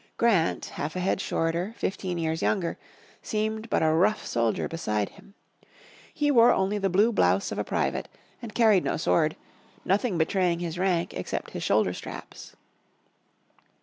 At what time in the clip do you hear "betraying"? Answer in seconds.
10.17-10.57